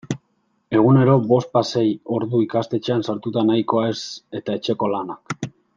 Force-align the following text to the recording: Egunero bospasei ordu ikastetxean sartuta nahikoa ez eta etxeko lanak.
Egunero 0.77 1.17
bospasei 1.31 1.85
ordu 2.17 2.41
ikastetxean 2.47 3.07
sartuta 3.11 3.47
nahikoa 3.51 3.87
ez 3.95 3.99
eta 4.41 4.61
etxeko 4.61 4.95
lanak. 4.97 5.53